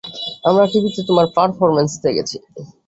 [0.47, 2.37] আমরা টিভিতে তোমার পারফরমেন্স দেখেছি।